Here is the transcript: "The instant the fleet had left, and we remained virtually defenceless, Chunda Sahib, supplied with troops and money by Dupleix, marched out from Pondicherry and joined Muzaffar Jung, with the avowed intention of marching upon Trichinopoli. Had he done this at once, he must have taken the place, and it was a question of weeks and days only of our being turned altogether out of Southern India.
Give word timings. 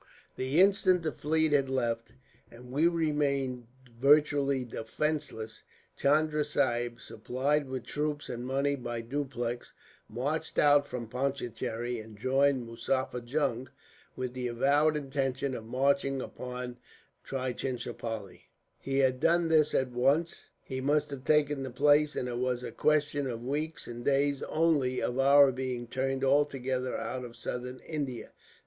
"The 0.35 0.59
instant 0.59 1.03
the 1.03 1.11
fleet 1.11 1.51
had 1.51 1.69
left, 1.69 2.13
and 2.49 2.71
we 2.71 2.87
remained 2.87 3.67
virtually 3.99 4.65
defenceless, 4.65 5.61
Chunda 5.95 6.43
Sahib, 6.43 6.99
supplied 6.99 7.69
with 7.69 7.83
troops 7.83 8.27
and 8.27 8.43
money 8.43 8.75
by 8.75 9.03
Dupleix, 9.03 9.71
marched 10.09 10.57
out 10.57 10.87
from 10.87 11.07
Pondicherry 11.07 11.99
and 11.99 12.17
joined 12.17 12.65
Muzaffar 12.67 13.21
Jung, 13.23 13.69
with 14.15 14.33
the 14.33 14.47
avowed 14.47 14.97
intention 14.97 15.53
of 15.53 15.65
marching 15.65 16.19
upon 16.19 16.77
Trichinopoli. 17.23 18.45
Had 18.79 18.81
he 18.81 19.11
done 19.11 19.49
this 19.49 19.75
at 19.75 19.91
once, 19.91 20.47
he 20.63 20.81
must 20.81 21.11
have 21.11 21.23
taken 21.25 21.61
the 21.61 21.69
place, 21.69 22.15
and 22.15 22.27
it 22.27 22.39
was 22.39 22.63
a 22.63 22.71
question 22.71 23.27
of 23.27 23.45
weeks 23.45 23.85
and 23.85 24.03
days 24.03 24.41
only 24.41 24.99
of 24.99 25.19
our 25.19 25.51
being 25.51 25.85
turned 25.85 26.23
altogether 26.23 26.97
out 26.97 27.23
of 27.23 27.35
Southern 27.35 27.77
India. 27.81 28.31